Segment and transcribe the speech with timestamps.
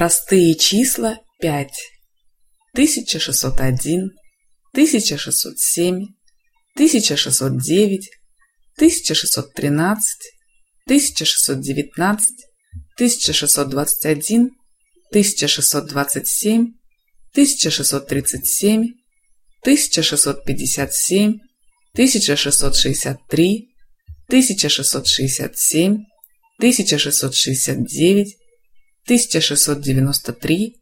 [0.00, 1.68] Простые числа 5.
[2.72, 4.12] 1601,
[4.72, 6.16] 1607,
[6.74, 8.08] 1609,
[8.78, 10.06] 1613,
[10.86, 12.18] 1619,
[12.96, 14.50] 1621,
[15.12, 16.64] 1627,
[17.44, 18.94] 1637,
[19.62, 21.40] 1657,
[21.92, 23.68] 1663,
[24.30, 26.06] 1667,
[26.58, 28.39] 1669,
[29.10, 30.72] 1693,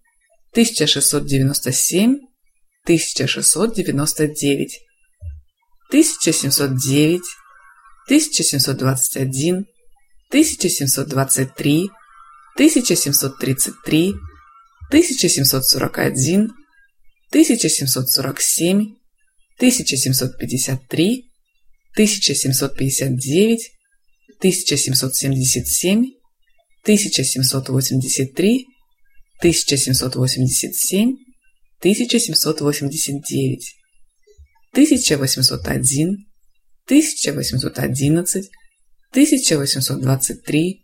[0.53, 2.21] 1697,
[2.85, 4.71] 1699,
[5.89, 7.21] 1709,
[7.99, 9.65] 1721,
[10.29, 11.89] 1723,
[12.59, 14.15] 1733,
[14.91, 16.49] 1741,
[17.31, 18.97] 1747,
[19.59, 21.31] 1753,
[21.97, 23.59] 1759,
[24.39, 26.18] 1777,
[26.85, 28.67] 1783,
[29.41, 31.17] 1787,
[31.83, 33.75] 1789,
[34.73, 36.19] 1801,
[36.87, 38.51] 1811,
[39.01, 40.81] 1823,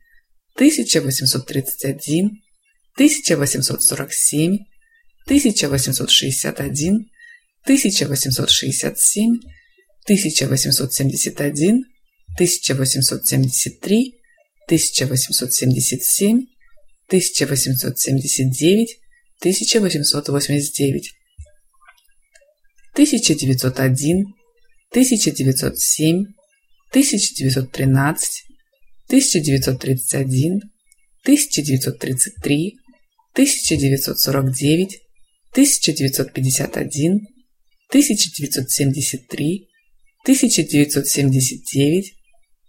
[0.56, 2.30] 1831,
[2.96, 4.58] 1847,
[5.26, 7.08] 1861,
[7.66, 9.46] 1867,
[10.06, 11.84] 1871,
[12.36, 14.14] 1873,
[14.68, 16.46] 1877,
[17.08, 18.86] 1879,
[19.40, 21.14] 1889,
[24.94, 26.34] 1901,
[26.92, 28.44] 1907, 1913,
[29.08, 30.60] 1931,
[31.24, 32.76] 1933,
[33.34, 35.00] 1949,
[35.52, 37.20] 1951,
[37.92, 39.68] 1973,
[40.24, 42.14] 1979,